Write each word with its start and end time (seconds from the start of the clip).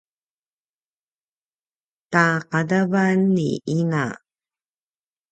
taqadavan 2.11 3.17
ni 3.35 3.47
ina 3.79 4.05